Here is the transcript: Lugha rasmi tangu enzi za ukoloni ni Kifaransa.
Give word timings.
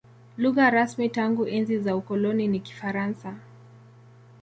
Lugha 0.37 0.69
rasmi 0.71 1.09
tangu 1.09 1.43
enzi 1.57 1.77
za 1.79 1.95
ukoloni 1.95 2.47
ni 2.47 2.59
Kifaransa. 2.59 3.35